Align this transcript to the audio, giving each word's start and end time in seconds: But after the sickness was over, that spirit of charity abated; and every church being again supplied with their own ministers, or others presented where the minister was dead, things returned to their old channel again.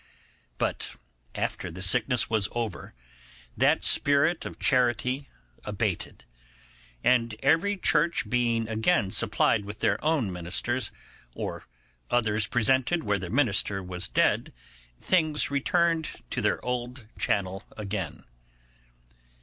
But 0.57 0.95
after 1.35 1.69
the 1.69 1.83
sickness 1.83 2.27
was 2.27 2.49
over, 2.53 2.95
that 3.55 3.83
spirit 3.83 4.47
of 4.47 4.57
charity 4.57 5.29
abated; 5.63 6.25
and 7.03 7.35
every 7.43 7.77
church 7.77 8.27
being 8.27 8.67
again 8.67 9.11
supplied 9.11 9.63
with 9.63 9.77
their 9.77 10.03
own 10.03 10.33
ministers, 10.33 10.91
or 11.35 11.67
others 12.09 12.47
presented 12.47 13.03
where 13.03 13.19
the 13.19 13.29
minister 13.29 13.83
was 13.83 14.07
dead, 14.07 14.51
things 14.99 15.51
returned 15.51 16.09
to 16.31 16.41
their 16.41 16.65
old 16.65 17.07
channel 17.19 17.61
again. 17.77 18.23